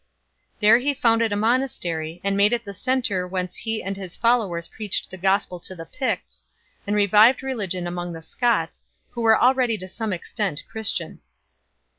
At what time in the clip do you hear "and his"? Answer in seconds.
3.83-4.15